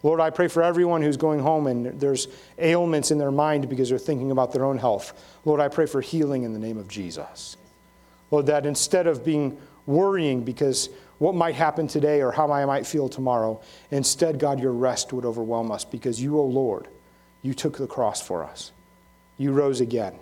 [0.04, 3.90] Lord, I pray for everyone who's going home and there's ailments in their mind because
[3.90, 5.14] they're thinking about their own health.
[5.46, 7.56] Lord, I pray for healing in the name of Jesus.
[8.32, 10.90] Lord, that instead of being worrying because
[11.20, 15.26] what might happen today or how I might feel tomorrow, instead, God, your rest would
[15.26, 16.88] overwhelm us because you, O oh Lord,
[17.42, 18.72] you took the cross for us.
[19.38, 20.16] You rose again,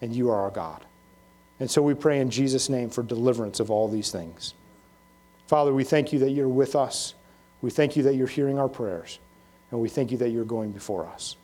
[0.00, 0.84] and you are our God.
[1.60, 4.54] And so we pray in Jesus' name for deliverance of all these things.
[5.46, 7.14] Father, we thank you that you're with us.
[7.62, 9.18] We thank you that you're hearing our prayers.
[9.70, 11.36] And we thank you that you're going before us.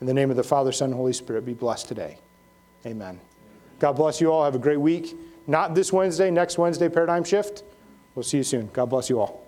[0.00, 2.18] In the name of the Father, Son, and Holy Spirit, be blessed today.
[2.84, 3.18] Amen.
[3.78, 4.44] God bless you all.
[4.44, 5.16] Have a great week.
[5.46, 7.62] Not this Wednesday, next Wednesday, paradigm shift.
[8.14, 8.68] We'll see you soon.
[8.72, 9.45] God bless you all.